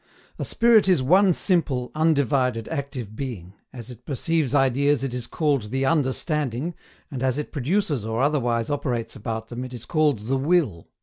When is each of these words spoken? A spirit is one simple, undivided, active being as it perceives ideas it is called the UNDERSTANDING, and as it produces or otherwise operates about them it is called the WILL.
A 0.39 0.45
spirit 0.45 0.87
is 0.89 1.03
one 1.03 1.31
simple, 1.31 1.91
undivided, 1.93 2.67
active 2.69 3.15
being 3.15 3.53
as 3.71 3.91
it 3.91 4.03
perceives 4.03 4.55
ideas 4.55 5.03
it 5.03 5.13
is 5.13 5.27
called 5.27 5.69
the 5.69 5.85
UNDERSTANDING, 5.85 6.73
and 7.11 7.21
as 7.21 7.37
it 7.37 7.51
produces 7.51 8.03
or 8.03 8.23
otherwise 8.23 8.71
operates 8.71 9.15
about 9.15 9.49
them 9.49 9.63
it 9.63 9.75
is 9.75 9.85
called 9.85 10.25
the 10.25 10.37
WILL. 10.37 10.87